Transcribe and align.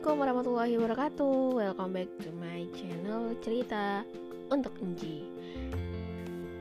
Assalamualaikum 0.00 0.24
warahmatullahi 0.24 0.74
wabarakatuh. 0.80 1.36
Welcome 1.60 1.92
back 1.92 2.08
to 2.24 2.32
my 2.40 2.64
channel 2.72 3.36
Cerita 3.44 4.00
untuk 4.48 4.72
Enji 4.80 5.28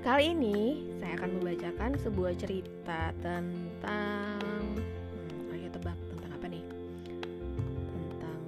Kali 0.04 0.36
ini 0.36 0.91
saya 1.00 1.15
akan 1.15 1.39
membacakan 1.39 1.96
sebuah 2.04 2.36
cerita 2.36 3.15
tentang 3.23 4.43
hmm, 4.75 5.55
Ayo 5.55 5.71
tebak 5.71 5.96
tentang 6.11 6.32
apa 6.36 6.46
nih? 6.52 6.65
Tentang 7.88 8.41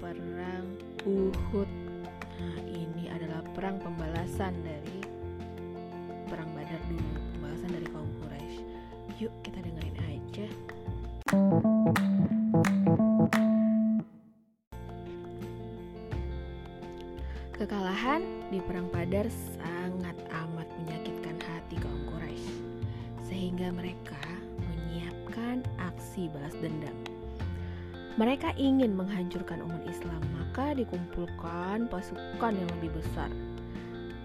perang 0.00 0.66
Uhud. 1.04 1.68
Nah 2.40 2.56
ini 2.72 3.12
adalah 3.12 3.44
perang 3.52 3.76
pembalasan 3.84 4.56
dari 4.64 5.04
Perang 6.32 6.48
Badar 6.56 6.80
dulu 6.88 7.04
Pembalasan 7.36 7.68
dari 7.68 7.84
kaum 7.92 8.08
Quraisy. 8.24 8.64
Yuk 9.20 9.32
kita 9.44 9.60
dengerin 9.60 9.96
aja 10.08 10.48
Kekalahan 17.62 18.50
di 18.50 18.58
Perang 18.58 18.90
Badar 18.90 19.30
sangat 19.30 20.18
amat 20.34 20.66
menyakitkan 20.82 21.38
hati 21.46 21.78
kaum 21.78 22.10
Quraisy, 22.10 22.58
sehingga 23.22 23.70
mereka 23.70 24.18
menyiapkan 24.58 25.62
aksi 25.78 26.26
balas 26.34 26.58
dendam. 26.58 26.98
Mereka 28.18 28.58
ingin 28.58 28.98
menghancurkan 28.98 29.62
umat 29.62 29.78
Islam, 29.86 30.18
maka 30.34 30.74
dikumpulkan 30.74 31.86
pasukan 31.86 32.50
yang 32.58 32.66
lebih 32.82 32.98
besar. 32.98 33.30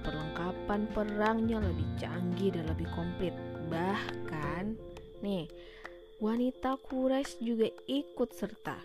Perlengkapan 0.01 0.89
perangnya 0.97 1.61
lebih 1.61 1.85
canggih 2.01 2.57
dan 2.57 2.65
lebih 2.73 2.89
komplit. 2.97 3.37
Bahkan, 3.69 4.73
nih, 5.21 5.45
wanita 6.17 6.81
Quraisy 6.89 7.45
juga 7.45 7.69
ikut 7.85 8.33
serta 8.33 8.81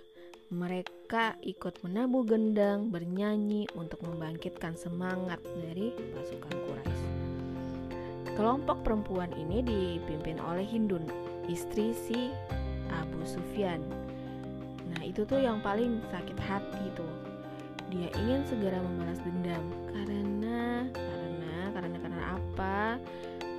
mereka 0.52 1.01
ikut 1.44 1.84
menabuh 1.84 2.24
gendang, 2.24 2.88
bernyanyi 2.88 3.68
untuk 3.76 4.00
membangkitkan 4.00 4.80
semangat 4.80 5.44
dari 5.60 5.92
pasukan 6.16 6.56
Quraisy. 6.56 7.08
Kelompok 8.32 8.80
perempuan 8.80 9.28
ini 9.36 9.60
dipimpin 9.60 10.40
oleh 10.40 10.64
Hindun, 10.64 11.04
istri 11.52 11.92
si 11.92 12.32
Abu 12.88 13.28
Sufyan. 13.28 13.84
Nah, 14.88 15.04
itu 15.04 15.28
tuh 15.28 15.36
yang 15.36 15.60
paling 15.60 16.00
sakit 16.08 16.38
hati 16.40 16.84
tuh. 16.96 17.12
Dia 17.92 18.08
ingin 18.16 18.48
segera 18.48 18.80
membalas 18.80 19.20
dendam 19.20 19.68
karena 19.92 20.88
karena 20.96 21.56
karena 21.76 21.96
karena 22.00 22.22
apa? 22.40 22.96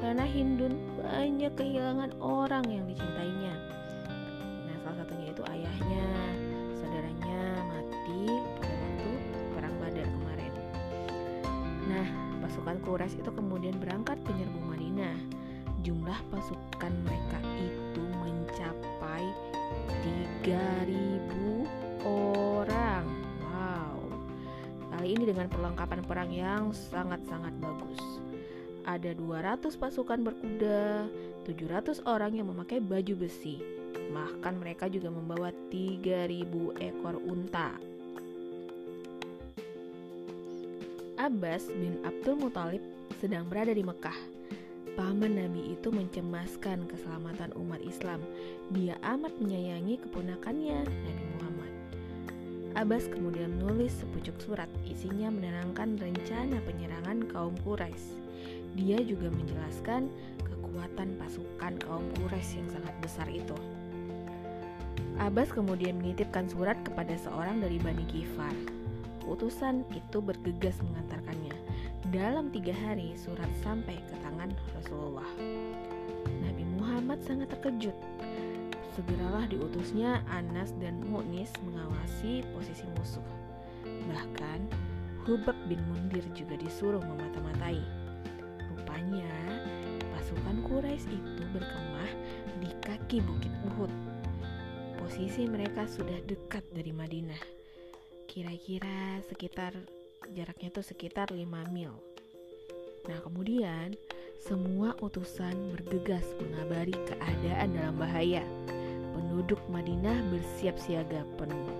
Karena 0.01 0.25
Hindun 0.25 0.73
banyak 1.05 1.53
kehilangan 1.53 2.17
orang 2.17 2.65
yang 2.65 2.89
dicintainya. 2.89 3.53
Nah, 4.65 4.75
salah 4.81 5.05
satunya 5.05 5.29
itu 5.29 5.45
ayahnya 5.53 6.42
saudaranya 6.93 7.57
mati 7.73 8.29
pada 8.61 8.69
waktu 8.77 9.11
perang 9.57 9.75
Badar 9.81 10.05
kemarin. 10.05 10.53
Nah, 11.89 12.07
pasukan 12.45 12.77
Quraisy 12.85 13.17
itu 13.17 13.33
kemudian 13.33 13.81
berangkat 13.81 14.21
menyerbu 14.21 14.61
Madinah. 14.61 15.17
Jumlah 15.81 16.21
pasukan 16.29 16.93
mereka 17.01 17.41
itu 17.57 18.03
mencapai 18.21 19.25
3000 20.45 21.65
orang. 22.05 23.09
Wow. 23.41 23.97
Kali 24.93 25.17
ini 25.17 25.25
dengan 25.25 25.49
perlengkapan 25.49 26.05
perang 26.05 26.29
yang 26.29 26.69
sangat-sangat 26.77 27.57
bagus. 27.57 28.21
Ada 28.85 29.17
200 29.17 29.73
pasukan 29.81 30.21
berkuda, 30.21 31.09
700 31.43 32.07
orang 32.07 32.39
yang 32.39 32.47
memakai 32.49 32.79
baju 32.79 33.13
besi, 33.19 33.59
Bahkan 34.13 34.59
mereka 34.59 34.85
juga 34.91 35.09
membawa 35.09 35.49
3000 35.71 36.45
ekor 36.81 37.15
unta. 37.23 37.77
Abbas 41.17 41.71
bin 41.71 42.03
Abdul 42.03 42.35
Muthalib 42.35 42.83
sedang 43.23 43.47
berada 43.47 43.71
di 43.71 43.85
Mekah. 43.85 44.17
Paman 44.93 45.39
Nabi 45.39 45.73
itu 45.73 45.89
mencemaskan 45.89 46.85
keselamatan 46.85 47.49
umat 47.57 47.81
Islam. 47.81 48.21
Dia 48.75 48.93
amat 49.01 49.33
menyayangi 49.41 49.97
keponakannya, 50.05 50.85
Nabi 50.85 51.25
Muhammad. 51.39 51.71
Abbas 52.77 53.09
kemudian 53.09 53.57
menulis 53.57 53.93
sepucuk 53.97 54.37
surat, 54.37 54.69
isinya 54.85 55.33
menenangkan 55.33 55.97
rencana 55.97 56.61
penyerangan 56.61 57.25
kaum 57.33 57.57
Quraisy. 57.65 58.21
Dia 58.77 59.01
juga 59.01 59.33
menjelaskan 59.33 60.09
kekuatan 60.73 61.21
pasukan 61.21 61.77
kaum 61.85 62.01
Quraisy 62.17 62.65
yang 62.65 62.69
sangat 62.73 62.95
besar 63.05 63.29
itu. 63.29 63.53
Abbas 65.21 65.53
kemudian 65.53 66.01
menitipkan 66.01 66.49
surat 66.49 66.73
kepada 66.81 67.13
seorang 67.13 67.61
dari 67.61 67.77
Bani 67.77 68.01
Gifar. 68.09 68.57
Utusan 69.29 69.85
itu 69.93 70.17
bergegas 70.17 70.81
mengantarkannya. 70.81 71.53
Dalam 72.09 72.49
tiga 72.49 72.73
hari 72.73 73.13
surat 73.13 73.45
sampai 73.61 74.01
ke 74.01 74.17
tangan 74.25 74.49
Rasulullah. 74.73 75.29
Nabi 76.41 76.65
Muhammad 76.81 77.21
sangat 77.21 77.53
terkejut. 77.53 77.93
Segeralah 78.97 79.45
diutusnya 79.53 80.25
Anas 80.33 80.73
dan 80.81 81.05
Mu'nis 81.05 81.53
mengawasi 81.69 82.41
posisi 82.49 82.89
musuh. 82.97 83.25
Bahkan 83.85 84.59
Hubab 85.29 85.55
bin 85.69 85.77
Mundir 85.93 86.25
juga 86.33 86.57
disuruh 86.57 87.05
memata-matai. 87.05 88.02
Berkemah 91.63 92.11
di 92.59 92.69
kaki 92.83 93.23
bukit 93.23 93.55
Uhud 93.71 93.87
posisi 94.99 95.47
mereka 95.47 95.87
sudah 95.87 96.19
dekat 96.27 96.63
dari 96.75 96.91
Madinah. 96.91 97.39
Kira-kira 98.27 99.23
sekitar 99.31 99.71
jaraknya 100.35 100.67
itu 100.75 100.83
sekitar 100.83 101.31
5 101.31 101.39
mil. 101.71 101.95
Nah, 103.07 103.19
kemudian 103.23 103.95
semua 104.43 104.91
utusan 104.99 105.55
bergegas 105.71 106.27
mengabari 106.35 106.95
keadaan 107.07 107.79
dalam 107.79 107.95
bahaya. 107.95 108.43
Penduduk 109.15 109.59
Madinah 109.71 110.19
bersiap 110.35 110.75
siaga 110.75 111.23
penuh. 111.39 111.71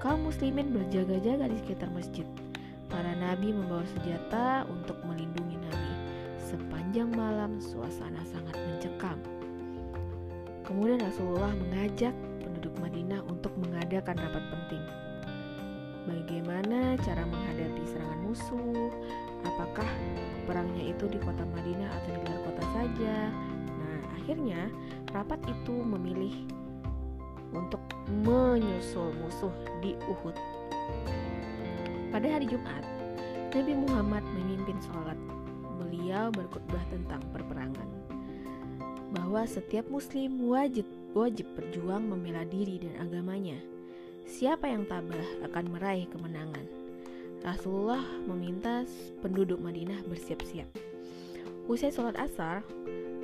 Kaum 0.00 0.24
muslimin 0.24 0.72
berjaga-jaga 0.72 1.52
di 1.52 1.56
sekitar 1.60 1.92
masjid. 1.92 2.24
Para 2.88 3.12
nabi 3.12 3.52
membawa 3.52 3.84
senjata 3.92 4.64
untuk 4.72 4.96
melindungi. 5.04 5.59
Sepanjang 6.50 7.14
malam 7.14 7.62
suasana 7.62 8.26
sangat 8.26 8.58
mencekam. 8.58 9.14
Kemudian 10.66 10.98
Rasulullah 10.98 11.54
mengajak 11.54 12.10
penduduk 12.42 12.74
Madinah 12.82 13.22
untuk 13.30 13.54
mengadakan 13.54 14.18
rapat 14.18 14.44
penting. 14.50 14.82
Bagaimana 16.10 16.98
cara 17.06 17.22
menghadapi 17.22 17.86
serangan 17.86 18.20
musuh? 18.26 18.90
Apakah 19.46 19.86
perangnya 20.42 20.90
itu 20.90 21.06
di 21.06 21.22
kota 21.22 21.46
Madinah 21.54 21.86
atau 21.86 22.10
di 22.18 22.20
luar 22.26 22.40
kota 22.42 22.64
saja? 22.74 23.16
Nah, 23.70 23.98
akhirnya 24.18 24.66
rapat 25.14 25.38
itu 25.46 25.74
memilih 25.86 26.34
untuk 27.54 27.78
menyusul 28.26 29.14
musuh 29.22 29.54
di 29.78 29.94
Uhud. 30.02 30.34
Pada 32.10 32.26
hari 32.26 32.50
Jumat, 32.50 32.82
Nabi 33.54 33.72
Muhammad 33.86 34.26
memimpin 34.34 34.82
sholat. 34.82 35.18
Beliau 36.10 36.34
berkhutbah 36.34 36.82
tentang 36.90 37.22
perperangan 37.30 37.86
bahwa 39.14 39.46
setiap 39.46 39.86
muslim 39.86 40.42
wajib 40.50 40.82
wajib 41.14 41.46
berjuang 41.54 42.02
membela 42.02 42.42
diri 42.50 42.82
dan 42.82 42.98
agamanya. 42.98 43.54
Siapa 44.26 44.66
yang 44.66 44.90
tabah 44.90 45.22
akan 45.46 45.70
meraih 45.70 46.10
kemenangan. 46.10 46.66
Rasulullah 47.46 48.02
meminta 48.26 48.82
penduduk 49.22 49.62
Madinah 49.62 50.02
bersiap-siap. 50.10 50.66
Usai 51.70 51.94
sholat 51.94 52.18
asar, 52.18 52.66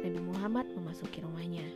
Nabi 0.07 0.23
Muhammad 0.23 0.71
memasuki 0.71 1.27
rumahnya. 1.27 1.67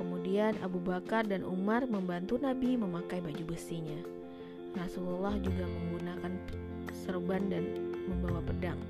Kemudian 0.00 0.56
Abu 0.64 0.80
Bakar 0.80 1.28
dan 1.28 1.44
Umar 1.44 1.84
membantu 1.84 2.40
Nabi 2.40 2.80
memakai 2.80 3.20
baju 3.20 3.52
besinya. 3.52 4.00
Rasulullah 4.80 5.36
juga 5.44 5.68
menggunakan 5.68 6.40
serban 7.04 7.52
dan 7.52 7.68
membawa 8.08 8.40
pedang. 8.48 8.80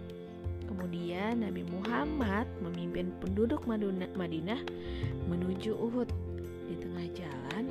Kemudian 0.73 1.45
Nabi 1.45 1.69
Muhammad 1.69 2.49
memimpin 2.65 3.13
penduduk 3.21 3.69
Madinah 3.69 4.57
menuju 5.29 5.77
Uhud. 5.77 6.09
Di 6.65 6.81
tengah 6.81 7.05
jalan, 7.13 7.69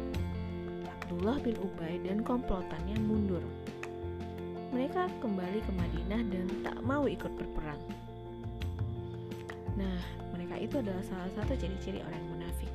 Abdullah 0.86 1.42
bin 1.42 1.57
Ubay 1.57 1.98
dan 2.06 2.21
komplotannya 2.21 3.01
mundur. 3.01 3.42
Mereka 4.69 5.09
kembali 5.18 5.65
ke 5.65 5.71
Madinah 5.74 6.21
dan 6.30 6.45
tak 6.62 6.77
mau 6.86 7.09
ikut 7.09 7.33
berperang. 7.33 7.81
Nah, 9.74 9.98
mereka 10.38 10.62
itu 10.62 10.77
adalah 10.77 11.01
salah 11.01 11.31
satu 11.33 11.57
ciri-ciri 11.57 12.06
orang 12.06 12.21
munafik. 12.30 12.69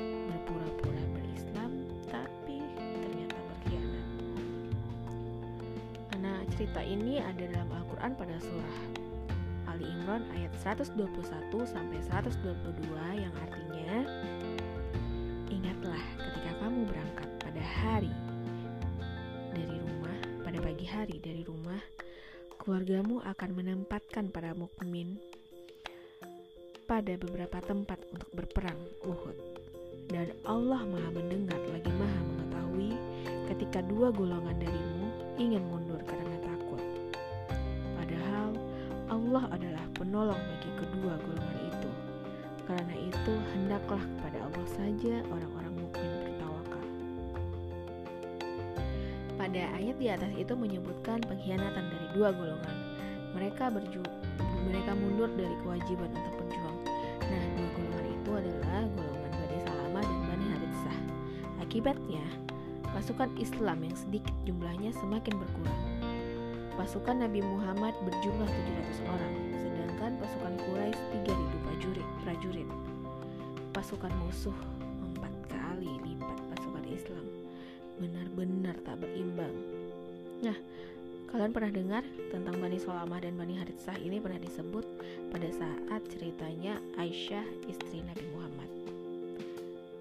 Berpura-pura 0.00 1.04
berislam 1.12 1.84
tapi 2.08 2.64
ternyata 2.80 3.36
berkhianat. 3.36 4.06
Karena 6.08 6.32
cerita 6.56 6.80
ini 6.80 7.20
ada 7.20 7.44
dalam 7.44 7.68
Al-Qur'an 7.76 8.16
pada 8.16 8.40
surah 8.40 8.99
Imran 10.10 10.26
ayat 10.34 10.50
121 10.90 11.70
sampai 11.70 12.02
122 12.02 12.42
yang 13.14 13.30
artinya 13.30 14.02
Ingatlah 15.46 16.02
ketika 16.18 16.50
kamu 16.58 16.82
berangkat 16.90 17.30
pada 17.38 17.62
hari 17.62 18.10
dari 19.54 19.78
rumah, 19.78 20.18
pada 20.42 20.58
pagi 20.66 20.82
hari 20.90 21.22
dari 21.22 21.46
rumah, 21.46 21.78
keluargamu 22.58 23.22
akan 23.22 23.50
menempatkan 23.54 24.34
para 24.34 24.50
mukmin 24.50 25.14
pada 26.90 27.14
beberapa 27.14 27.62
tempat 27.62 28.02
untuk 28.10 28.34
berperang 28.34 28.82
Uhud. 29.06 29.38
Dan 30.10 30.34
Allah 30.42 30.90
Maha 30.90 31.14
mendengar 31.14 31.62
lagi 31.70 31.92
Maha 31.94 32.20
mengetahui 32.34 32.90
ketika 33.54 33.78
dua 33.86 34.10
golongan 34.10 34.58
darimu 34.58 35.06
ingin 35.38 35.62
mundur 35.70 36.02
karena 36.02 36.34
takut. 36.42 36.82
Padahal 37.94 38.58
Allah 39.06 39.46
adalah 39.54 39.69
penolong 40.10 40.42
bagi 40.42 40.70
kedua 40.74 41.14
golongan 41.22 41.58
itu. 41.70 41.90
Karena 42.66 42.98
itu 42.98 43.32
hendaklah 43.54 44.02
kepada 44.02 44.42
Allah 44.42 44.66
saja 44.74 45.22
orang-orang 45.30 45.74
mukmin 45.78 46.12
bertawakal. 46.26 46.84
Pada 49.38 49.62
ayat 49.78 49.96
di 50.02 50.10
atas 50.10 50.34
itu 50.34 50.50
menyebutkan 50.58 51.22
pengkhianatan 51.22 51.94
dari 51.94 52.06
dua 52.18 52.34
golongan. 52.34 52.76
Mereka 53.38 53.70
berju 53.70 54.02
mereka 54.66 54.98
mundur 54.98 55.30
dari 55.38 55.54
kewajiban 55.62 56.10
untuk 56.10 56.34
berjuang. 56.42 56.78
Nah, 57.30 57.44
dua 57.54 57.68
golongan 57.78 58.06
itu 58.10 58.30
adalah 58.34 58.82
golongan 58.90 59.30
Bani 59.30 59.58
Salamah 59.62 60.02
dan 60.02 60.20
Bani 60.26 60.46
Haritsah. 60.50 60.98
Akibatnya, 61.62 62.24
pasukan 62.90 63.30
Islam 63.38 63.86
yang 63.86 63.94
sedikit 63.94 64.34
jumlahnya 64.42 64.90
semakin 64.90 65.38
berkurang. 65.38 65.82
Pasukan 66.74 67.22
Nabi 67.22 67.46
Muhammad 67.46 67.94
berjumlah 68.02 68.50
700 68.50 69.06
orang, 69.06 69.49
pasukan 70.30 70.54
Quraisy 70.62 71.02
3000 71.26 71.66
prajurit. 71.66 72.06
prajurit. 72.22 72.68
Pasukan 73.74 74.14
musuh 74.22 74.54
empat 75.02 75.34
kali 75.50 75.90
lipat 76.06 76.38
pasukan 76.54 76.86
Islam. 76.86 77.26
Benar-benar 77.98 78.78
tak 78.86 79.02
berimbang. 79.02 79.50
Nah, 80.46 80.54
Kalian 81.30 81.54
pernah 81.54 81.70
dengar 81.70 82.02
tentang 82.34 82.58
Bani 82.58 82.74
Solamah 82.78 83.22
dan 83.22 83.38
Bani 83.38 83.54
Haritsah 83.54 83.94
ini 84.02 84.18
pernah 84.18 84.42
disebut 84.42 84.82
pada 85.30 85.46
saat 85.50 86.02
ceritanya 86.10 86.74
Aisyah 86.98 87.46
istri 87.70 88.02
Nabi 88.02 88.26
Muhammad. 88.34 88.70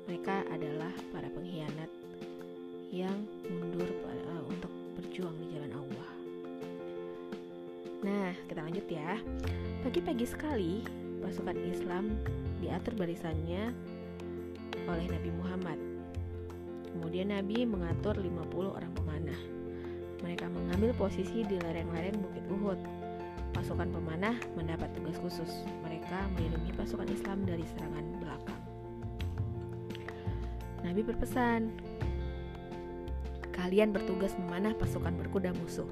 Mereka 0.09 0.49
adalah 0.49 0.89
para 1.13 1.29
pengkhianat 1.29 1.89
yang 2.89 3.13
mundur 3.45 3.93
uh, 4.09 4.41
untuk 4.49 4.73
berjuang 4.97 5.37
di 5.37 5.53
jalan 5.53 5.69
Allah. 5.69 5.78
Nah, 7.99 8.31
kita 8.47 8.63
lanjut 8.63 8.87
ya. 8.87 9.19
Pagi-pagi 9.83 10.25
sekali, 10.27 10.83
pasukan 11.19 11.57
Islam 11.67 12.15
diatur 12.63 12.95
barisannya 12.95 13.71
oleh 14.87 15.05
Nabi 15.07 15.29
Muhammad. 15.35 15.79
Kemudian 16.89 17.35
Nabi 17.35 17.67
mengatur 17.67 18.17
50 18.17 18.75
orang 18.75 18.91
pemanah 18.95 19.39
mereka 20.19 20.51
mengambil 20.51 20.91
posisi 20.99 21.47
di 21.47 21.55
lereng-lereng 21.59 22.19
Bukit 22.19 22.45
Uhud. 22.51 22.79
Pasukan 23.55 23.87
pemanah 23.91 24.35
mendapat 24.55 24.91
tugas 24.95 25.15
khusus. 25.19 25.63
Mereka 25.83 26.27
melindungi 26.35 26.71
pasukan 26.75 27.07
Islam 27.07 27.47
dari 27.47 27.63
serangan 27.75 28.05
belakang. 28.19 28.61
Nabi 30.83 31.01
berpesan, 31.03 31.71
"Kalian 33.51 33.91
bertugas 33.91 34.35
memanah 34.39 34.75
pasukan 34.75 35.15
berkuda 35.15 35.51
musuh. 35.55 35.87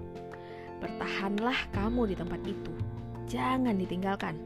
Bertahanlah 0.78 1.58
kamu 1.74 2.14
di 2.14 2.16
tempat 2.18 2.42
itu. 2.46 2.74
Jangan 3.28 3.76
ditinggalkan. 3.78 4.38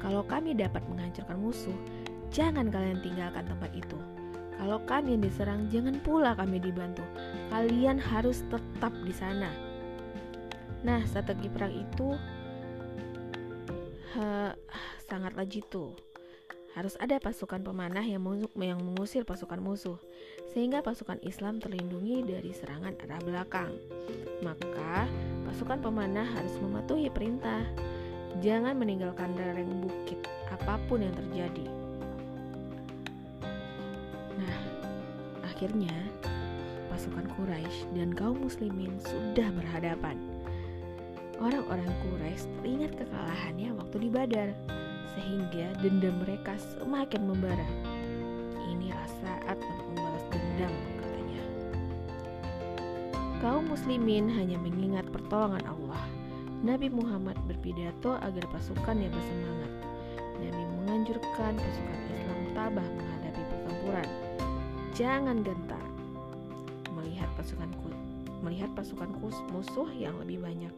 Kalau 0.00 0.24
kami 0.24 0.56
dapat 0.56 0.80
menghancurkan 0.88 1.36
musuh, 1.36 1.76
jangan 2.32 2.68
kalian 2.68 3.00
tinggalkan 3.02 3.44
tempat 3.48 3.72
itu." 3.74 3.98
Kalau 4.60 4.76
kami 4.84 5.16
yang 5.16 5.24
diserang, 5.24 5.72
jangan 5.72 5.96
pula 6.04 6.36
kami 6.36 6.60
dibantu. 6.60 7.00
Kalian 7.48 7.96
harus 7.96 8.44
tetap 8.52 8.92
di 9.08 9.14
sana. 9.16 9.48
Nah, 10.84 11.00
strategi 11.08 11.48
perang 11.48 11.72
itu 11.72 12.12
ha, 14.16 14.52
sangatlah 15.08 15.48
jitu. 15.48 15.96
Harus 16.76 16.94
ada 17.00 17.16
pasukan 17.16 17.64
pemanah 17.64 18.04
yang 18.04 18.20
mengusir 18.54 19.24
pasukan 19.24 19.64
musuh, 19.64 19.96
sehingga 20.52 20.84
pasukan 20.84 21.18
Islam 21.24 21.56
terlindungi 21.56 22.22
dari 22.22 22.52
serangan 22.52 22.94
arah 23.00 23.20
belakang. 23.24 23.72
Maka, 24.44 25.08
pasukan 25.50 25.82
pemanah 25.82 26.30
harus 26.30 26.54
mematuhi 26.62 27.10
perintah. 27.10 27.66
Jangan 28.38 28.78
meninggalkan 28.78 29.34
lereng 29.34 29.82
bukit 29.82 30.22
apa 30.46 30.78
pun 30.86 31.02
yang 31.02 31.14
terjadi. 31.18 31.66
Akhirnya, 35.60 35.92
pasukan 36.88 37.28
Quraisy 37.36 37.92
dan 37.92 38.16
kaum 38.16 38.40
muslimin 38.40 38.96
sudah 39.04 39.52
berhadapan. 39.52 40.16
Orang-orang 41.36 41.92
Quraisy 42.00 42.48
teringat 42.56 42.96
kekalahannya 42.96 43.76
waktu 43.76 43.96
di 44.00 44.08
Badar, 44.08 44.56
sehingga 45.12 45.68
dendam 45.84 46.16
mereka 46.24 46.56
semakin 46.56 47.28
membara. 47.28 47.68
Inilah 48.72 49.04
saat 49.20 49.60
untuk 49.60 49.86
membalas 49.92 50.24
dendam, 50.32 50.72
katanya. 50.96 51.42
Kaum 53.44 53.68
muslimin 53.68 54.32
hanya 54.32 54.56
mengingat 54.56 55.04
pertolongan 55.30 55.62
Allah. 55.62 56.02
Nabi 56.66 56.90
Muhammad 56.90 57.38
berpidato 57.46 58.18
agar 58.18 58.50
pasukannya 58.50 59.06
bersemangat. 59.14 59.72
Nabi 60.42 60.62
menganjurkan 60.74 61.54
pasukan 61.54 61.98
Islam 62.10 62.40
tabah 62.50 62.88
menghadapi 62.98 63.42
pertempuran 63.46 64.08
Jangan 64.98 65.46
gentar 65.46 65.86
melihat 66.98 67.30
pasukan 67.38 67.70
melihat 68.42 68.74
pasukan 68.74 69.06
musuh 69.54 69.86
yang 69.94 70.18
lebih 70.18 70.42
banyak. 70.42 70.74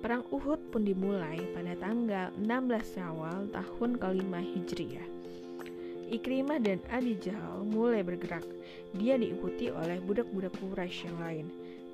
Perang 0.00 0.24
Uhud 0.32 0.72
pun 0.72 0.88
dimulai 0.88 1.36
pada 1.52 1.76
tanggal 1.76 2.32
16 2.40 2.96
Syawal 2.96 3.52
tahun 3.52 4.00
kelima 4.00 4.40
Hijriah. 4.40 5.13
Ikrimah 6.14 6.62
dan 6.62 6.78
Abi 6.94 7.18
Jahal 7.18 7.66
mulai 7.66 8.06
bergerak. 8.06 8.46
Dia 8.94 9.18
diikuti 9.18 9.66
oleh 9.74 9.98
budak-budak 9.98 10.54
Quraisy 10.62 11.10
yang 11.10 11.18
lain. 11.18 11.46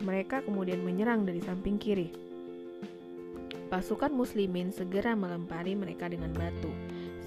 Mereka 0.04 0.44
kemudian 0.44 0.84
menyerang 0.84 1.24
dari 1.24 1.40
samping 1.40 1.80
kiri. 1.80 2.12
Pasukan 3.72 4.12
muslimin 4.12 4.76
segera 4.76 5.16
melempari 5.16 5.72
mereka 5.72 6.12
dengan 6.12 6.36
batu 6.36 6.68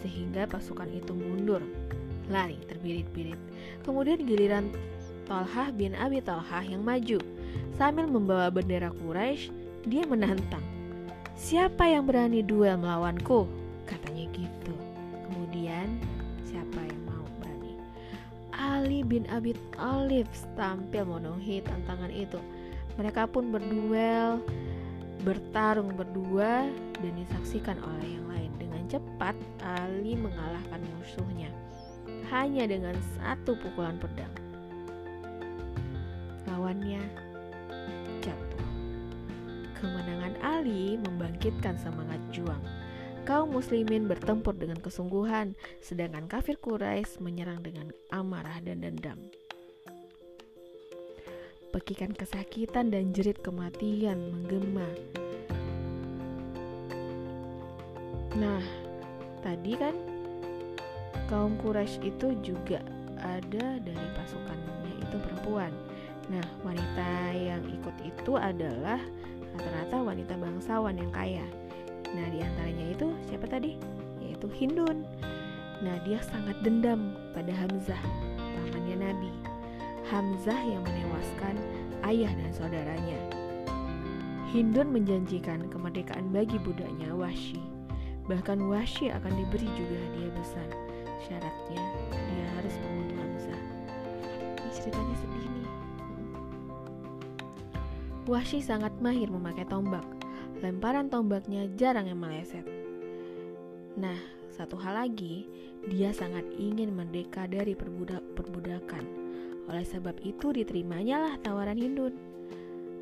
sehingga 0.06 0.46
pasukan 0.46 0.92
itu 0.94 1.16
mundur, 1.18 1.64
lari 2.30 2.60
terbirit-birit. 2.70 3.40
Kemudian 3.82 4.22
giliran 4.22 4.70
Talhah 5.26 5.74
bin 5.74 5.98
Abi 5.98 6.22
Talhah 6.22 6.62
yang 6.62 6.86
maju. 6.86 7.18
Sambil 7.74 8.06
membawa 8.06 8.54
bendera 8.54 8.94
Quraisy, 8.94 9.50
dia 9.90 10.06
menantang. 10.06 10.62
Siapa 11.34 11.90
yang 11.90 12.06
berani 12.06 12.46
duel 12.46 12.78
melawanku? 12.78 13.50
Katanya 13.90 14.30
gitu. 14.36 14.93
Bin 19.14 19.30
Abi 19.30 19.54
Thalib 19.78 20.26
tampil 20.58 21.06
memenuhi 21.06 21.62
tantangan 21.62 22.10
itu. 22.10 22.42
Mereka 22.98 23.30
pun 23.30 23.54
berduel, 23.54 24.42
bertarung 25.22 25.94
berdua 25.94 26.66
dan 26.98 27.14
disaksikan 27.22 27.78
oleh 27.78 28.18
yang 28.18 28.26
lain 28.26 28.34
cepat 28.94 29.34
Ali 29.66 30.14
mengalahkan 30.14 30.78
musuhnya 30.94 31.50
hanya 32.30 32.70
dengan 32.70 32.94
satu 33.18 33.58
pukulan 33.58 33.98
pedang. 33.98 34.30
Lawannya 36.46 37.02
jatuh. 38.22 38.66
Kemenangan 39.82 40.38
Ali 40.46 41.02
membangkitkan 41.02 41.74
semangat 41.82 42.22
juang. 42.30 42.62
Kaum 43.24 43.56
muslimin 43.56 44.12
bertempur 44.12 44.52
dengan 44.52 44.84
kesungguhan, 44.84 45.56
sedangkan 45.80 46.28
kafir 46.28 46.60
Quraisy 46.60 47.24
menyerang 47.24 47.64
dengan 47.64 47.88
amarah 48.12 48.60
dan 48.60 48.84
dendam. 48.84 49.16
Pekikan 51.72 52.12
kesakitan 52.12 52.92
dan 52.92 53.16
jerit 53.16 53.40
kematian 53.42 54.30
menggema 54.30 54.86
Nah, 58.34 58.66
tadi 59.46 59.78
kan 59.78 59.94
kaum 61.30 61.54
Quraisy 61.62 62.02
itu 62.12 62.34
juga 62.42 62.82
ada 63.22 63.78
dari 63.78 64.08
pasukannya 64.18 65.00
itu 65.00 65.16
perempuan. 65.22 65.72
Nah, 66.34 66.46
wanita 66.66 67.32
yang 67.38 67.62
ikut 67.70 67.96
itu 68.02 68.34
adalah 68.36 68.98
rata-rata 69.54 69.98
wanita 70.02 70.34
bangsawan 70.34 70.98
yang 70.98 71.14
kaya. 71.14 71.46
Nah, 72.14 72.26
di 72.30 72.40
antaranya 72.46 72.86
itu 72.94 73.08
siapa 73.28 73.50
tadi? 73.50 73.78
Yaitu 74.22 74.48
Hindun. 74.54 75.06
Nah, 75.84 75.98
dia 76.08 76.22
sangat 76.22 76.56
dendam 76.62 77.18
pada 77.34 77.52
Hamzah, 77.52 78.00
pamannya 78.38 78.98
Nabi. 79.02 79.34
Hamzah 80.08 80.62
yang 80.62 80.86
menewaskan 80.86 81.58
ayah 82.06 82.32
dan 82.32 82.52
saudaranya. 82.54 83.20
Hindun 84.54 84.94
menjanjikan 84.94 85.66
kemerdekaan 85.74 86.30
bagi 86.30 86.62
budaknya 86.62 87.10
Washi 87.18 87.74
Bahkan 88.24 88.72
Washi 88.72 89.12
akan 89.12 89.32
diberi 89.36 89.68
juga 89.76 90.00
hadiah 90.00 90.32
besar. 90.32 90.68
Syaratnya 91.28 91.84
dia 92.08 92.46
harus 92.56 92.76
membunuh 92.80 93.18
Hamzah. 93.20 93.62
Ini 94.64 94.70
ceritanya 94.72 95.16
sedih 95.20 95.46
nih. 95.52 95.70
Wahsy 98.24 98.64
sangat 98.64 98.96
mahir 99.04 99.28
memakai 99.28 99.68
tombak. 99.68 100.08
Lemparan 100.64 101.12
tombaknya 101.12 101.68
jarang 101.76 102.08
yang 102.08 102.24
meleset. 102.24 102.64
Nah, 104.00 104.16
satu 104.48 104.80
hal 104.80 104.96
lagi, 104.96 105.44
dia 105.92 106.16
sangat 106.16 106.48
ingin 106.56 106.96
merdeka 106.96 107.52
dari 107.52 107.76
perbudak 107.76 108.24
perbudakan. 108.32 109.04
Oleh 109.68 109.84
sebab 109.84 110.24
itu 110.24 110.56
diterimanya 110.56 111.20
lah 111.20 111.34
tawaran 111.44 111.76
Hindun. 111.76 112.16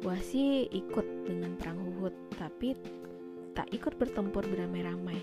Wasi 0.01 0.65
ikut 0.73 1.05
dengan 1.29 1.53
perang 1.53 1.85
Uhud, 1.85 2.33
tapi 2.33 2.73
tak 3.53 3.69
ikut 3.69 3.93
bertempur 3.93 4.41
beramai-ramai. 4.41 5.21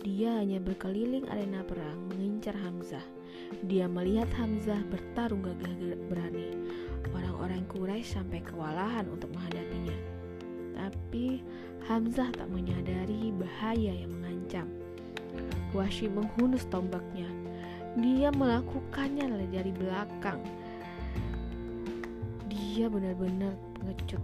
Dia 0.00 0.40
hanya 0.40 0.64
berkeliling 0.64 1.28
arena 1.28 1.60
perang 1.60 2.08
mengincar 2.08 2.56
Hamzah. 2.56 3.04
Dia 3.68 3.84
melihat 3.84 4.32
Hamzah 4.32 4.80
bertarung 4.88 5.44
gagah 5.44 5.76
berani. 6.08 6.56
Orang-orang 7.12 7.68
Quraisy 7.68 8.16
sampai 8.16 8.40
kewalahan 8.40 9.04
untuk 9.12 9.28
menghadapinya. 9.36 10.15
Tapi 10.76 11.40
Hamzah 11.88 12.28
tak 12.36 12.52
menyadari 12.52 13.32
bahaya 13.32 13.96
yang 13.96 14.12
mengancam. 14.12 14.68
Washi 15.72 16.12
menghunus 16.12 16.68
tombaknya. 16.68 17.26
Dia 17.96 18.28
melakukannya 18.28 19.48
dari 19.48 19.72
belakang. 19.72 20.42
Dia 22.52 22.92
benar-benar 22.92 23.56
pengecut. 23.80 24.20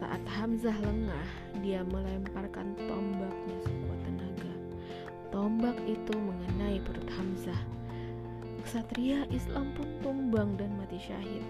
Saat 0.00 0.24
Hamzah 0.32 0.72
lengah, 0.80 1.28
dia 1.60 1.84
melemparkan 1.84 2.72
tombaknya 2.88 3.58
sekuat 3.60 4.00
tenaga. 4.08 4.54
Tombak 5.28 5.76
itu 5.84 6.14
mengenai 6.16 6.80
perut 6.80 7.08
Hamzah. 7.20 7.60
Ksatria 8.64 9.28
Islam 9.28 9.76
pun 9.76 9.90
tumbang 10.00 10.56
dan 10.56 10.72
mati 10.80 10.96
syahid. 10.96 11.44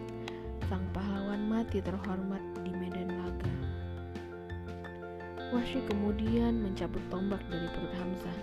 Sang 0.66 0.82
pahlawan 0.90 1.46
mati 1.46 1.78
terhormat 1.78 2.42
di. 2.66 2.70
Wahsy 5.50 5.82
kemudian 5.90 6.62
mencabut 6.62 7.02
tombak 7.10 7.42
dari 7.50 7.66
perut 7.74 7.90
Hamzah. 7.98 8.38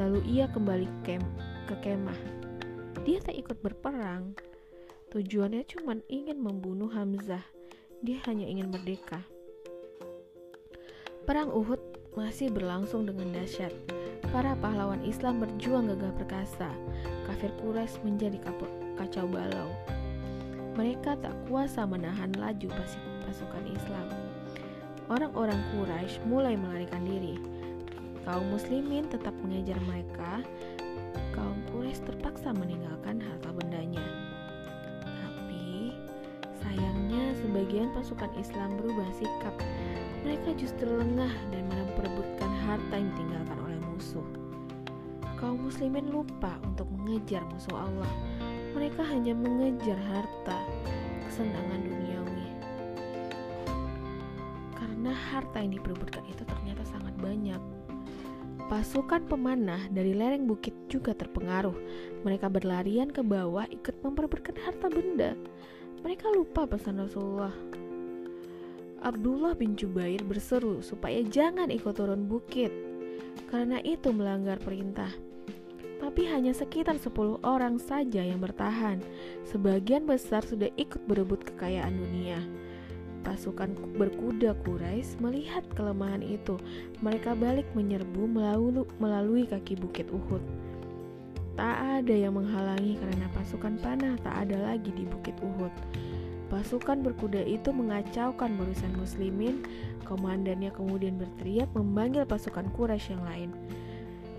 Lalu 0.00 0.24
ia 0.24 0.48
kembali 0.48 0.88
kem 1.04 1.20
ke 1.68 1.76
kemah. 1.84 2.16
Dia 3.04 3.20
tak 3.20 3.36
ikut 3.36 3.60
berperang. 3.60 4.32
Tujuannya 5.12 5.68
cuma 5.68 6.00
ingin 6.08 6.40
membunuh 6.40 6.88
Hamzah. 6.88 7.44
Dia 8.00 8.24
hanya 8.24 8.48
ingin 8.48 8.72
merdeka. 8.72 9.20
Perang 11.28 11.52
Uhud 11.52 11.80
masih 12.16 12.48
berlangsung 12.48 13.04
dengan 13.04 13.36
dahsyat. 13.36 13.76
Para 14.32 14.56
pahlawan 14.56 15.04
Islam 15.04 15.44
berjuang 15.44 15.92
gagah 15.92 16.16
perkasa. 16.16 16.72
Kafir 17.28 17.52
Quraisy 17.60 18.00
menjadi 18.00 18.40
kacau 18.96 19.28
balau. 19.28 19.68
Mereka 20.76 21.20
tak 21.20 21.36
kuasa 21.48 21.84
menahan 21.84 22.32
laju 22.36 22.68
pasukan 23.24 23.64
Islam 23.68 24.25
orang-orang 25.06 25.58
Quraisy 25.74 26.22
mulai 26.26 26.58
melarikan 26.58 27.02
diri. 27.06 27.38
Kaum 28.26 28.50
muslimin 28.50 29.06
tetap 29.06 29.34
mengejar 29.38 29.78
mereka. 29.86 30.42
Kaum 31.30 31.62
Quraisy 31.70 32.02
terpaksa 32.02 32.50
meninggalkan 32.50 33.22
harta 33.22 33.50
bendanya. 33.54 34.02
Tapi 35.06 35.94
sayangnya 36.58 37.38
sebagian 37.38 37.94
pasukan 37.94 38.32
Islam 38.34 38.74
berubah 38.82 39.06
sikap. 39.14 39.54
Mereka 40.26 40.58
justru 40.58 40.90
lengah 40.90 41.30
dan 41.54 41.64
memperebutkan 41.70 42.50
harta 42.66 42.94
yang 42.98 43.10
ditinggalkan 43.14 43.58
oleh 43.62 43.78
musuh. 43.94 44.26
Kaum 45.38 45.70
muslimin 45.70 46.10
lupa 46.10 46.58
untuk 46.66 46.90
mengejar 46.98 47.46
musuh 47.54 47.76
Allah. 47.78 48.10
Mereka 48.74 49.06
hanya 49.06 49.32
mengejar 49.32 49.96
harta, 50.10 50.58
kesenangan 51.24 51.80
duniawi 51.80 52.05
karena 55.06 55.38
harta 55.38 55.62
yang 55.62 55.70
diperebutkan 55.70 56.26
itu 56.26 56.42
ternyata 56.42 56.82
sangat 56.82 57.14
banyak. 57.22 57.62
Pasukan 58.66 59.22
pemanah 59.30 59.86
dari 59.94 60.18
lereng 60.18 60.50
bukit 60.50 60.74
juga 60.90 61.14
terpengaruh. 61.14 61.78
Mereka 62.26 62.50
berlarian 62.50 63.14
ke 63.14 63.22
bawah 63.22 63.70
ikut 63.70 63.94
memperebutkan 64.02 64.58
harta 64.66 64.90
benda. 64.90 65.38
Mereka 66.02 66.26
lupa 66.34 66.66
pesan 66.66 66.98
Rasulullah. 66.98 67.54
Abdullah 68.98 69.54
bin 69.54 69.78
Jubair 69.78 70.26
berseru 70.26 70.82
supaya 70.82 71.22
jangan 71.22 71.70
ikut 71.70 71.94
turun 71.94 72.26
bukit 72.26 72.74
karena 73.46 73.78
itu 73.86 74.10
melanggar 74.10 74.58
perintah. 74.58 75.14
Tapi 76.02 76.26
hanya 76.26 76.50
sekitar 76.50 76.98
10 76.98 77.46
orang 77.46 77.78
saja 77.78 78.26
yang 78.26 78.42
bertahan. 78.42 78.98
Sebagian 79.46 80.02
besar 80.02 80.42
sudah 80.42 80.66
ikut 80.74 81.06
berebut 81.06 81.46
kekayaan 81.46 81.94
dunia. 81.94 82.42
Pasukan 83.26 83.74
berkuda 83.98 84.54
Quraisy 84.62 85.18
melihat 85.18 85.66
kelemahan 85.74 86.22
itu. 86.22 86.54
Mereka 87.02 87.34
balik 87.34 87.66
menyerbu 87.74 88.30
melalui, 89.02 89.50
kaki 89.50 89.74
bukit 89.74 90.06
Uhud. 90.14 90.38
Tak 91.58 91.76
ada 91.98 92.14
yang 92.14 92.38
menghalangi 92.38 92.94
karena 92.94 93.26
pasukan 93.34 93.82
panah 93.82 94.14
tak 94.22 94.46
ada 94.46 94.70
lagi 94.70 94.94
di 94.94 95.02
bukit 95.02 95.34
Uhud. 95.42 95.74
Pasukan 96.46 97.02
berkuda 97.02 97.42
itu 97.42 97.74
mengacaukan 97.74 98.54
barisan 98.54 98.94
muslimin. 98.94 99.66
Komandannya 100.06 100.70
kemudian 100.70 101.18
berteriak 101.18 101.66
memanggil 101.74 102.22
pasukan 102.22 102.70
Quraisy 102.78 103.18
yang 103.18 103.26
lain. 103.26 103.50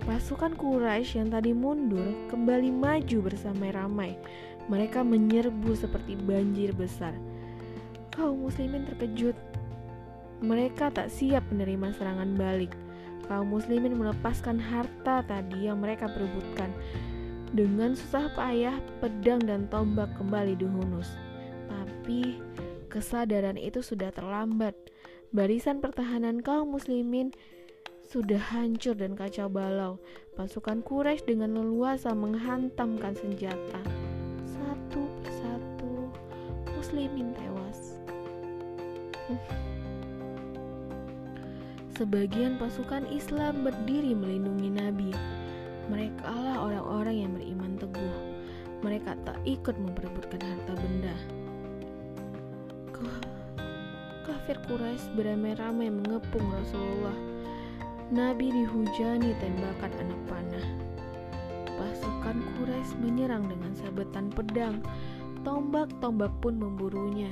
Pasukan 0.07 0.55
Quraisy 0.55 1.19
yang 1.19 1.35
tadi 1.35 1.51
mundur 1.51 2.07
kembali 2.31 2.71
maju 2.71 3.17
bersama 3.19 3.67
ramai. 3.75 4.15
Mereka 4.71 5.03
menyerbu 5.03 5.75
seperti 5.75 6.15
banjir 6.15 6.71
besar 6.71 7.11
kaum 8.17 8.49
muslimin 8.49 8.89
terkejut. 8.89 9.37
Mereka 10.41 10.89
tak 10.89 11.13
siap 11.13 11.45
menerima 11.53 11.93
serangan 11.93 12.33
balik. 12.33 12.73
Kaum 13.29 13.53
muslimin 13.53 13.93
melepaskan 13.93 14.57
harta 14.57 15.21
tadi 15.21 15.69
yang 15.69 15.77
mereka 15.77 16.09
perebutkan. 16.09 16.73
Dengan 17.53 17.93
susah 17.93 18.33
payah, 18.33 18.75
pedang 18.99 19.39
dan 19.45 19.69
tombak 19.69 20.09
kembali 20.17 20.57
dihunus. 20.57 21.13
Tapi 21.69 22.41
kesadaran 22.89 23.55
itu 23.55 23.85
sudah 23.85 24.09
terlambat. 24.09 24.73
Barisan 25.31 25.79
pertahanan 25.79 26.41
kaum 26.41 26.73
muslimin 26.73 27.31
sudah 28.07 28.39
hancur 28.39 28.95
dan 28.95 29.13
kacau 29.13 29.51
balau. 29.51 29.99
Pasukan 30.39 30.79
Quraisy 30.81 31.27
dengan 31.27 31.59
leluasa 31.59 32.15
menghantamkan 32.15 33.13
senjata. 33.19 33.81
Satu 34.47 35.03
persatu, 35.19 36.07
muslimin 36.79 37.35
tewas. 37.35 37.56
Sebagian 41.97 42.55
pasukan 42.55 43.03
Islam 43.11 43.67
berdiri 43.67 44.15
melindungi 44.15 44.69
Nabi. 44.71 45.11
Mereka 45.91 46.31
lah 46.31 46.63
orang-orang 46.63 47.15
yang 47.27 47.31
beriman 47.35 47.75
teguh. 47.75 48.15
Mereka 48.85 49.17
tak 49.27 49.39
ikut 49.43 49.75
memperebutkan 49.75 50.39
harta 50.39 50.73
benda. 50.79 51.15
Kafir 54.23 54.63
Quraisy 54.63 55.11
beramai-ramai 55.19 55.91
mengepung 55.91 56.47
Rasulullah. 56.51 57.15
Nabi 58.07 58.47
dihujani 58.47 59.35
tembakan 59.43 59.91
anak 59.99 60.21
panah. 60.31 60.67
Pasukan 61.75 62.39
Quraisy 62.55 62.95
menyerang 63.03 63.51
dengan 63.51 63.75
sabetan 63.75 64.31
pedang. 64.31 64.79
Tombak-tombak 65.43 66.31
pun 66.39 66.59
memburunya 66.59 67.27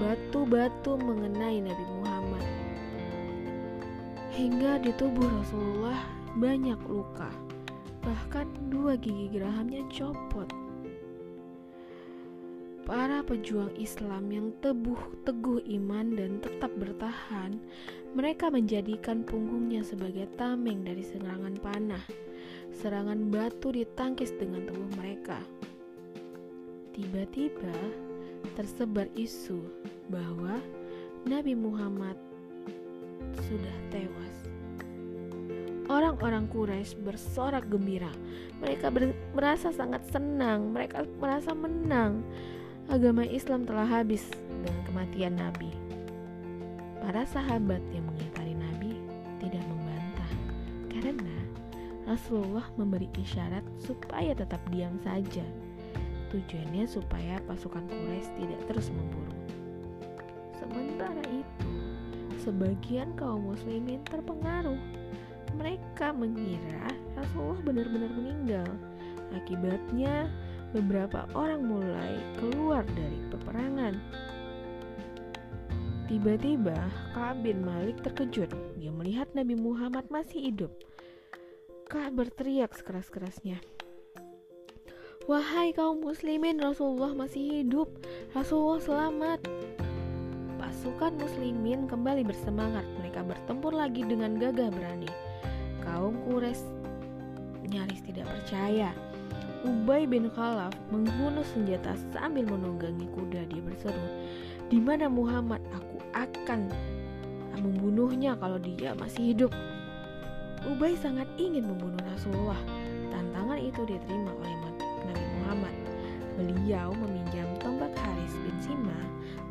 batu-batu 0.00 0.96
mengenai 0.96 1.60
Nabi 1.60 1.84
Muhammad. 2.00 2.44
Hingga 4.32 4.80
di 4.80 4.96
tubuh 4.96 5.28
Rasulullah 5.28 6.00
banyak 6.40 6.80
luka, 6.88 7.28
bahkan 8.00 8.48
dua 8.72 8.96
gigi 8.96 9.28
gerahamnya 9.28 9.84
copot. 9.92 10.48
Para 12.88 13.20
pejuang 13.22 13.76
Islam 13.76 14.32
yang 14.32 14.48
tebuh 14.64 15.22
teguh 15.28 15.62
iman 15.78 16.16
dan 16.16 16.40
tetap 16.40 16.72
bertahan, 16.80 17.60
mereka 18.16 18.48
menjadikan 18.48 19.22
punggungnya 19.22 19.84
sebagai 19.84 20.26
tameng 20.40 20.82
dari 20.82 21.04
serangan 21.04 21.54
panah. 21.60 22.02
Serangan 22.72 23.28
batu 23.28 23.70
ditangkis 23.70 24.32
dengan 24.40 24.64
tubuh 24.64 24.90
mereka. 24.96 25.38
Tiba-tiba, 26.96 28.09
tersebar 28.54 29.08
isu 29.16 29.60
bahwa 30.08 30.60
Nabi 31.28 31.52
Muhammad 31.52 32.16
sudah 33.44 33.76
tewas. 33.92 34.36
Orang-orang 35.90 36.46
Quraisy 36.46 37.02
bersorak 37.02 37.66
gembira. 37.66 38.14
Mereka 38.62 38.94
ber 38.94 39.10
merasa 39.34 39.74
sangat 39.74 40.06
senang, 40.14 40.70
mereka 40.70 41.02
merasa 41.18 41.50
menang. 41.50 42.22
Agama 42.86 43.26
Islam 43.26 43.66
telah 43.66 43.86
habis 43.86 44.22
dengan 44.48 44.80
kematian 44.86 45.34
Nabi. 45.34 45.70
Para 47.02 47.26
sahabat 47.26 47.82
yang 47.90 48.06
mengitari 48.06 48.54
Nabi 48.54 48.92
tidak 49.42 49.64
membantah 49.66 50.32
karena 50.92 51.36
Rasulullah 52.06 52.66
memberi 52.78 53.10
isyarat 53.18 53.62
supaya 53.82 54.30
tetap 54.34 54.62
diam 54.70 54.94
saja. 55.02 55.42
Tujuannya 56.30 56.86
supaya 56.86 57.42
pasukan 57.50 57.90
Quraisy 57.90 58.30
tidak 58.38 58.60
terus 58.70 58.88
memburu. 58.94 59.34
Sementara 60.54 61.24
itu, 61.26 61.72
sebagian 62.38 63.10
kaum 63.18 63.50
muslimin 63.50 63.98
terpengaruh. 64.06 64.78
Mereka 65.58 66.14
mengira 66.14 66.86
Rasulullah 67.18 67.58
benar-benar 67.66 68.12
meninggal. 68.14 68.70
Akibatnya, 69.34 70.30
beberapa 70.70 71.26
orang 71.34 71.66
mulai 71.66 72.14
keluar 72.38 72.86
dari 72.94 73.18
peperangan. 73.34 73.94
Tiba-tiba, 76.06 76.78
Ka'ab 77.14 77.42
bin 77.46 77.62
Malik 77.62 78.02
terkejut. 78.02 78.50
Dia 78.78 78.90
melihat 78.90 79.30
Nabi 79.34 79.54
Muhammad 79.58 80.06
masih 80.10 80.50
hidup. 80.50 80.70
Ka'ab 81.90 82.18
berteriak 82.18 82.74
sekeras-kerasnya. 82.74 83.58
Wahai 85.30 85.70
kaum 85.70 86.02
muslimin, 86.02 86.58
Rasulullah 86.58 87.14
masih 87.14 87.62
hidup. 87.62 87.86
Rasulullah 88.34 88.82
selamat. 88.82 89.38
Pasukan 90.58 91.22
muslimin 91.22 91.86
kembali 91.86 92.26
bersemangat. 92.26 92.82
Mereka 92.98 93.22
bertempur 93.22 93.70
lagi 93.70 94.02
dengan 94.02 94.34
gagah 94.42 94.74
berani. 94.74 95.06
Kaum 95.86 96.18
Quraisy 96.26 96.66
nyaris 97.70 98.02
tidak 98.02 98.26
percaya. 98.26 98.90
Ubay 99.62 100.02
bin 100.02 100.26
Khalaf 100.34 100.74
menghunus 100.90 101.46
senjata 101.54 101.94
sambil 102.10 102.50
menunggangi 102.50 103.06
kuda. 103.14 103.46
Dia 103.54 103.62
berseru, 103.62 104.06
"Di 104.66 104.82
mana 104.82 105.06
Muhammad? 105.06 105.62
Aku 105.78 106.02
akan 106.10 106.74
membunuhnya 107.54 108.34
kalau 108.34 108.58
dia 108.58 108.98
masih 108.98 109.30
hidup." 109.30 109.54
Ubay 110.66 110.98
sangat 110.98 111.30
ingin 111.38 111.70
membunuh 111.70 112.02
Rasulullah. 112.18 112.58
Tantangan 113.14 113.62
itu 113.62 113.86
diterima 113.86 114.34
oleh. 114.34 114.59
Beliau 116.40 116.96
meminjam 116.96 117.44
tombak 117.60 117.92
Haris 118.00 118.32
bin 118.40 118.56
Sima, 118.64 118.96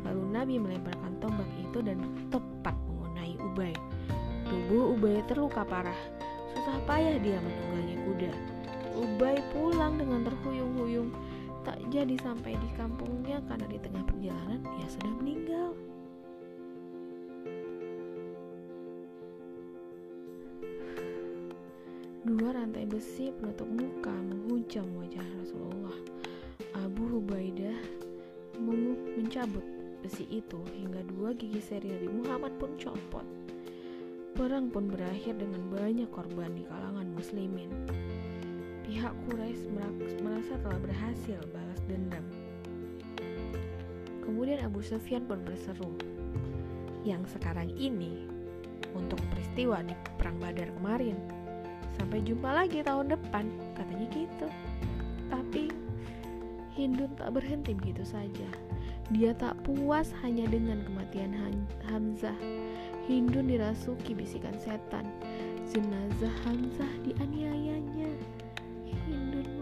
lalu 0.02 0.26
Nabi 0.26 0.58
melemparkan 0.58 1.14
tombak 1.22 1.46
itu 1.62 1.78
dan 1.86 2.02
tepat 2.34 2.74
mengenai 2.90 3.38
Ubay. 3.38 3.70
Tubuh 4.50 4.98
Ubay 4.98 5.22
terluka 5.30 5.62
parah. 5.62 5.94
Susah 6.50 6.82
payah 6.90 7.14
dia 7.22 7.38
menunggangi 7.38 7.94
kuda. 8.02 8.32
Ubay 8.98 9.38
pulang 9.54 10.02
dengan 10.02 10.26
terhuyung-huyung. 10.26 11.14
Tak 11.62 11.78
jadi 11.94 12.18
sampai 12.26 12.58
di 12.58 12.68
kampungnya 12.74 13.38
karena 13.46 13.70
di 13.70 13.78
tengah 13.78 14.02
perjalanan 14.10 14.58
dia 14.58 14.88
sudah 14.90 15.12
meninggal. 15.22 15.70
Dua 22.26 22.50
rantai 22.50 22.82
besi 22.90 23.30
penutup 23.30 23.70
muka 23.70 24.10
menghujam 24.10 24.90
wajah 24.98 25.26
Rasulullah. 25.38 25.98
Abu 26.78 27.06
Hubaidah 27.06 27.78
mencabut 29.18 29.64
besi 30.02 30.28
itu 30.30 30.60
hingga 30.76 31.02
dua 31.10 31.34
gigi 31.34 31.58
seri 31.58 31.90
Nabi 31.90 32.08
Muhammad 32.08 32.52
pun 32.60 32.74
copot. 32.78 33.26
Perang 34.34 34.70
pun 34.70 34.86
berakhir 34.86 35.36
dengan 35.36 35.66
banyak 35.74 36.06
korban 36.14 36.54
di 36.54 36.62
kalangan 36.68 37.08
muslimin. 37.12 37.70
Pihak 38.86 39.14
Quraisy 39.26 39.66
merasa 40.22 40.54
telah 40.62 40.80
berhasil 40.80 41.40
balas 41.50 41.80
dendam. 41.90 42.24
Kemudian 44.22 44.62
Abu 44.62 44.80
Sufyan 44.80 45.26
pun 45.26 45.42
berseru, 45.42 45.90
yang 47.02 47.26
sekarang 47.26 47.74
ini 47.74 48.26
untuk 48.94 49.18
peristiwa 49.34 49.82
di 49.82 49.94
Perang 50.18 50.38
Badar 50.38 50.70
kemarin 50.78 51.40
Sampai 52.00 52.24
jumpa 52.24 52.48
lagi 52.48 52.80
tahun 52.80 53.12
depan, 53.12 53.44
katanya 53.76 54.06
gitu. 54.08 54.48
Tapi 55.28 55.68
Hindun 56.80 57.12
tak 57.12 57.36
berhenti 57.36 57.76
begitu 57.76 58.00
saja. 58.08 58.48
Dia 59.12 59.36
tak 59.36 59.52
puas 59.68 60.16
hanya 60.24 60.48
dengan 60.48 60.80
kematian 60.80 61.36
Hamzah. 61.92 62.40
Hindun 63.04 63.52
dirasuki 63.52 64.16
bisikan 64.16 64.56
setan. 64.56 65.04
Jenazah 65.68 66.32
Hamzah 66.48 66.88
dianiayanya. 67.04 68.08
Hindun 68.88 69.59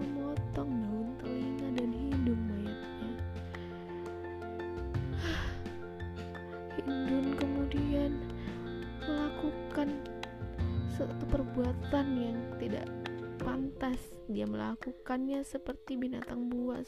dia 14.38 14.46
melakukannya 14.46 15.42
seperti 15.42 15.98
binatang 15.98 16.46
buas. 16.46 16.86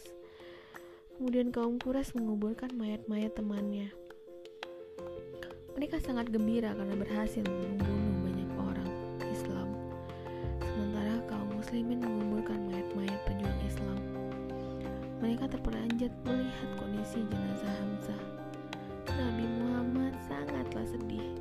Kemudian 1.18 1.50
kaum 1.50 1.82
kuras 1.82 2.14
menguburkan 2.14 2.70
mayat-mayat 2.78 3.34
temannya. 3.34 3.90
Mereka 5.74 5.98
sangat 5.98 6.30
gembira 6.30 6.70
karena 6.78 6.94
berhasil 6.94 7.42
membunuh 7.42 8.22
banyak 8.22 8.50
orang 8.54 8.90
Islam. 9.34 9.66
Sementara 10.62 11.18
kaum 11.26 11.50
muslimin 11.58 11.98
menguburkan 11.98 12.70
mayat-mayat 12.70 13.18
pejuang 13.26 13.60
Islam. 13.66 13.98
Mereka 15.18 15.50
terperanjat 15.50 16.14
melihat 16.22 16.70
kondisi 16.78 17.26
jenazah 17.34 17.74
Hamzah. 17.82 18.22
Nabi 19.10 19.44
Muhammad 19.58 20.14
sangatlah 20.22 20.86
sedih. 20.86 21.34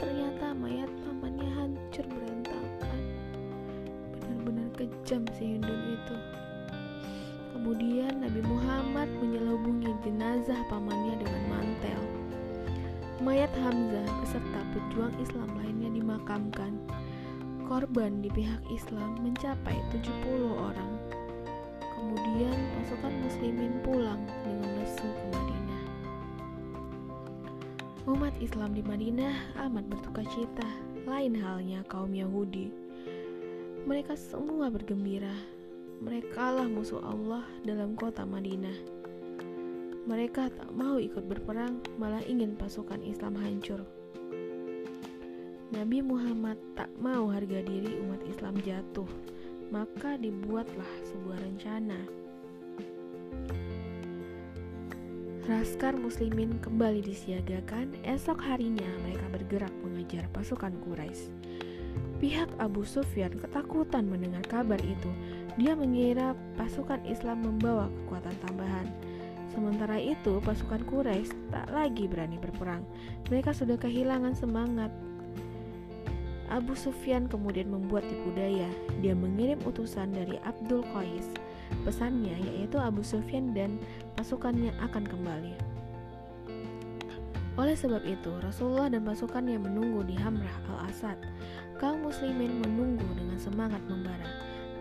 Ternyata 0.00 0.56
mayat 0.56 0.88
pamannya 1.04 1.52
hancur 1.52 2.08
berantakan 2.08 2.39
kejam 4.80 5.28
si 5.36 5.56
Hindun 5.56 5.92
itu. 5.92 6.16
Kemudian 7.52 8.24
Nabi 8.24 8.40
Muhammad 8.40 9.12
menyelubungi 9.20 9.92
jenazah 10.00 10.56
pamannya 10.72 11.20
dengan 11.20 11.42
mantel. 11.52 12.00
Mayat 13.20 13.52
Hamzah 13.60 14.08
beserta 14.24 14.60
pejuang 14.72 15.12
Islam 15.20 15.52
lainnya 15.60 15.92
dimakamkan. 15.92 16.72
Korban 17.68 18.24
di 18.24 18.32
pihak 18.32 18.64
Islam 18.72 19.20
mencapai 19.20 19.76
70 19.92 20.56
orang. 20.56 20.92
Kemudian 22.00 22.56
pasukan 22.80 23.12
muslimin 23.20 23.76
pulang 23.84 24.24
dengan 24.40 24.72
lesu 24.80 25.04
ke 25.04 25.24
Madinah. 25.36 25.84
Umat 28.08 28.34
Islam 28.40 28.72
di 28.72 28.80
Madinah 28.80 29.60
amat 29.68 29.84
berduka 29.84 30.24
cita, 30.32 30.66
lain 31.04 31.36
halnya 31.36 31.84
kaum 31.92 32.16
Yahudi. 32.16 32.79
Mereka 33.90 34.14
semua 34.14 34.70
bergembira. 34.70 35.34
Merekalah 35.98 36.70
musuh 36.70 37.02
Allah 37.02 37.42
dalam 37.66 37.98
kota 37.98 38.22
Madinah. 38.22 38.78
Mereka 40.06 40.54
tak 40.54 40.70
mau 40.70 41.02
ikut 41.02 41.26
berperang, 41.26 41.82
malah 41.98 42.22
ingin 42.22 42.54
pasukan 42.54 43.02
Islam 43.02 43.34
hancur. 43.34 43.82
Nabi 45.74 46.06
Muhammad 46.06 46.54
tak 46.78 46.86
mau 47.02 47.34
harga 47.34 47.66
diri 47.66 47.98
umat 48.06 48.22
Islam 48.30 48.62
jatuh, 48.62 49.10
maka 49.74 50.14
dibuatlah 50.14 50.92
sebuah 51.10 51.42
rencana 51.42 51.98
Laskar 55.50 55.98
muslimin 55.98 56.62
kembali 56.62 57.02
disiagakan, 57.02 57.98
esok 58.06 58.38
harinya 58.38 58.86
mereka 59.02 59.26
bergerak 59.34 59.74
mengejar 59.82 60.30
pasukan 60.30 60.78
Quraisy. 60.78 61.39
Pihak 62.20 62.52
Abu 62.60 62.84
Sufyan 62.84 63.32
ketakutan 63.32 64.04
mendengar 64.04 64.44
kabar 64.44 64.78
itu. 64.84 65.08
Dia 65.56 65.72
mengira 65.72 66.36
pasukan 66.60 67.00
Islam 67.08 67.42
membawa 67.42 67.88
kekuatan 67.88 68.36
tambahan. 68.44 68.86
Sementara 69.50 69.98
itu, 69.98 70.38
pasukan 70.44 70.84
Quraisy 70.86 71.32
tak 71.50 71.72
lagi 71.74 72.06
berani 72.06 72.38
berperang. 72.38 72.86
Mereka 73.32 73.56
sudah 73.56 73.80
kehilangan 73.80 74.36
semangat. 74.36 74.92
Abu 76.52 76.76
Sufyan 76.76 77.26
kemudian 77.26 77.72
membuat 77.72 78.06
tipu 78.06 78.30
daya. 78.36 78.68
Dia 79.00 79.16
mengirim 79.16 79.58
utusan 79.64 80.12
dari 80.14 80.38
Abdul 80.44 80.84
Qais 80.92 81.30
Pesannya 81.86 82.36
yaitu 82.36 82.76
Abu 82.76 83.00
Sufyan 83.00 83.54
dan 83.56 83.78
pasukannya 84.18 84.74
akan 84.82 85.04
kembali. 85.06 85.54
Oleh 87.58 87.76
sebab 87.76 88.02
itu, 88.06 88.30
Rasulullah 88.40 88.88
dan 88.88 89.04
pasukannya 89.04 89.58
menunggu 89.58 90.06
di 90.06 90.16
Hamrah 90.16 90.54
al-Asad. 90.70 91.18
Kaum 91.80 92.04
muslimin 92.04 92.60
menunggu 92.60 93.08
dengan 93.16 93.40
semangat 93.40 93.80
membara. 93.88 94.28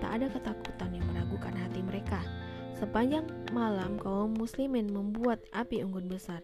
Tak 0.04 0.20
ada 0.20 0.28
ketakutan 0.28 0.92
yang 0.92 1.08
meragukan 1.08 1.56
hati 1.56 1.80
mereka. 1.80 2.20
Sepanjang 2.76 3.24
malam, 3.56 3.96
kaum 3.96 4.36
muslimin 4.36 4.92
membuat 4.92 5.40
api 5.56 5.80
unggun 5.80 6.12
besar. 6.12 6.44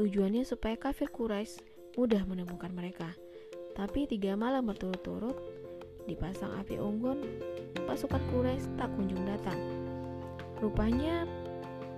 Tujuannya 0.00 0.48
supaya 0.48 0.80
kafir 0.80 1.12
Quraisy 1.12 1.60
mudah 2.00 2.24
menemukan 2.24 2.72
mereka. 2.72 3.12
Tapi 3.76 4.08
tiga 4.08 4.40
malam 4.40 4.72
berturut-turut 4.72 5.36
dipasang 6.08 6.56
api 6.56 6.80
unggun, 6.80 7.20
pasukan 7.84 8.24
Quraisy 8.32 8.72
tak 8.80 8.88
kunjung 8.96 9.20
datang. 9.28 9.60
Rupanya 10.64 11.28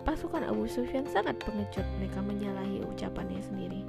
pasukan 0.02 0.42
Abu 0.42 0.66
Sufyan 0.66 1.06
sangat 1.06 1.38
pengecut 1.38 1.86
mereka 2.02 2.18
menyalahi 2.18 2.82
ucapannya 2.82 3.38
sendiri. 3.46 3.86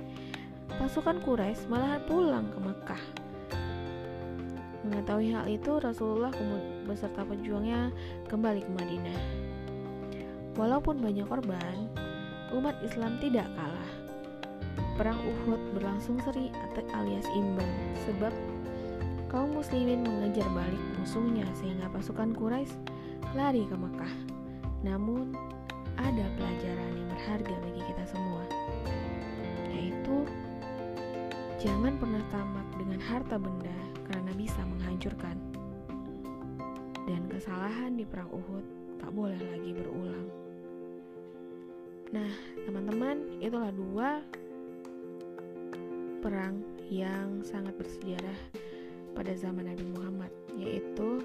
Pasukan 0.78 1.18
Quraisy 1.26 1.66
malah 1.66 1.98
pulang 2.06 2.50
ke 2.54 2.62
Mekah. 2.62 3.23
Mengetahui 4.84 5.32
hal 5.32 5.48
itu, 5.48 5.80
Rasulullah 5.80 6.32
beserta 6.84 7.24
pejuangnya 7.24 7.88
kembali 8.28 8.68
ke 8.68 8.72
Madinah. 8.76 9.20
Walaupun 10.60 11.00
banyak 11.00 11.24
korban, 11.24 11.88
umat 12.52 12.76
Islam 12.84 13.16
tidak 13.24 13.48
kalah. 13.56 13.92
Perang 15.00 15.18
Uhud 15.24 15.74
berlangsung 15.74 16.20
seri 16.22 16.52
alias 16.94 17.26
imbang 17.34 17.74
sebab 18.06 18.30
kaum 19.32 19.56
muslimin 19.56 20.06
mengejar 20.06 20.46
balik 20.54 20.84
musuhnya 21.02 21.48
sehingga 21.58 21.90
pasukan 21.90 22.36
Quraisy 22.38 22.78
lari 23.34 23.66
ke 23.66 23.74
Mekah. 23.74 24.14
Namun, 24.86 25.34
ada 25.98 26.26
pelajaran 26.38 26.92
yang 26.94 27.08
berharga 27.08 27.56
bagi 27.66 27.82
kita 27.88 28.04
semua, 28.12 28.44
yaitu 29.74 30.28
jangan 31.58 31.98
pernah 31.98 32.22
tamak 32.30 32.68
dengan 32.78 33.00
harta 33.02 33.40
benda 33.40 33.74
karena 34.14 34.32
bisa 34.38 34.62
menghancurkan. 34.62 35.38
Dan 37.10 37.26
kesalahan 37.34 37.98
di 37.98 38.06
perang 38.06 38.30
Uhud 38.30 38.66
tak 39.02 39.10
boleh 39.10 39.42
lagi 39.42 39.74
berulang. 39.74 40.30
Nah, 42.14 42.30
teman-teman, 42.70 43.42
itulah 43.42 43.74
dua 43.74 44.22
perang 46.22 46.62
yang 46.94 47.42
sangat 47.42 47.74
bersejarah 47.74 48.38
pada 49.18 49.34
zaman 49.34 49.66
Nabi 49.66 49.84
Muhammad, 49.98 50.30
yaitu 50.54 51.20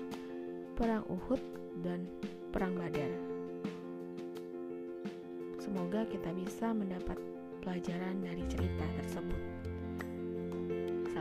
perang 0.72 1.05
Uhud 1.12 1.38
dan 1.85 2.09
perang 2.51 2.72
Badar. 2.72 3.12
Semoga 5.61 6.09
kita 6.09 6.33
bisa 6.33 6.72
mendapat 6.72 7.20
pelajaran 7.61 8.24
dari 8.24 8.42
cerita 8.48 8.88
tersebut. 8.96 9.58